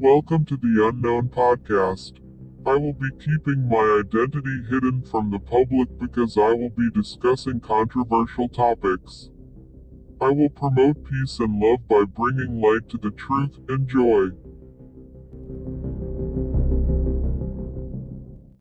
Welcome 0.00 0.44
to 0.44 0.56
the 0.56 0.88
Unknown 0.88 1.28
Podcast. 1.28 2.20
I 2.64 2.76
will 2.76 2.92
be 2.92 3.10
keeping 3.18 3.68
my 3.68 4.00
identity 4.04 4.62
hidden 4.70 5.02
from 5.02 5.32
the 5.32 5.40
public 5.40 5.88
because 5.98 6.38
I 6.38 6.52
will 6.52 6.70
be 6.70 6.88
discussing 6.94 7.58
controversial 7.58 8.48
topics. 8.48 9.30
I 10.20 10.28
will 10.28 10.50
promote 10.50 11.02
peace 11.02 11.40
and 11.40 11.58
love 11.58 11.88
by 11.88 12.04
bringing 12.04 12.60
light 12.60 12.88
to 12.90 12.98
the 12.98 13.10
truth 13.10 13.58
and 13.68 13.88
joy. 13.88 14.28